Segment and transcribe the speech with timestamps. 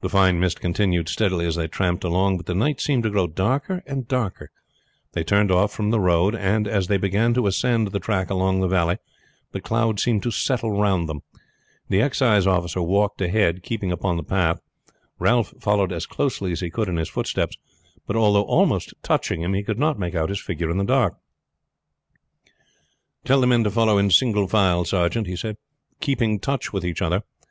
[0.00, 3.26] The fine mist continued steadily as they tramped along; but the night seemed to grow
[3.26, 4.50] darker and darker.
[5.12, 8.60] They turned off from the road; and as they began to ascend the track along
[8.62, 8.96] the valley
[9.52, 11.20] the cloud seemed to settle round them.
[11.90, 14.62] The excise officer walked ahead, keeping upon the path.
[15.18, 17.58] Ralph followed as closely as he could in his footsteps;
[18.06, 21.20] but although almost touching him he could not make out his figure in the darkness.
[23.26, 25.58] "Tell the men to follow in single file, sergeant," he said;
[26.00, 27.24] "keeping touch with each other.